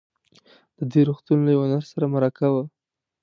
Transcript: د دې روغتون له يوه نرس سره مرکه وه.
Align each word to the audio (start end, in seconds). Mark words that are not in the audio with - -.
د 0.77 0.79
دې 0.91 1.01
روغتون 1.09 1.39
له 1.45 1.51
يوه 1.55 1.65
نرس 1.71 1.87
سره 1.93 2.05
مرکه 2.15 2.47
وه. 2.53 2.63